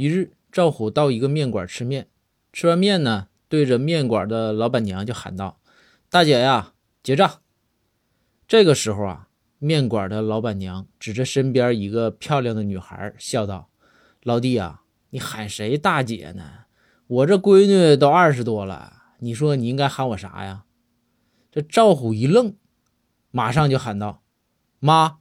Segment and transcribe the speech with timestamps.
[0.00, 2.08] 一日赵虎到一个面馆吃面
[2.54, 5.60] 吃完面呢对着面馆的老板娘就喊道
[6.08, 7.42] 大姐呀结账。
[8.48, 9.28] 这个时候啊
[9.58, 13.68] 面馆的老板娘指着身边一个漂亮的女孩笑道
[14.22, 16.50] 老弟呀你喊谁大姐呢？
[17.06, 20.64] 我这闺女都二十多了你说你应该喊我啥呀？
[21.52, 22.56] 这赵虎一愣
[23.30, 24.22] 马上就喊道
[24.78, 25.18] 妈